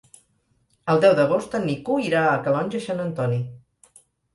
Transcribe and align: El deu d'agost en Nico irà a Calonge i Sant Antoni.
El 0.93 1.01
deu 1.03 1.13
d'agost 1.21 1.59
en 1.61 1.67
Nico 1.73 2.01
irà 2.09 2.27
a 2.33 2.35
Calonge 2.49 2.85
i 2.85 2.91
Sant 2.91 3.09
Antoni. 3.09 3.43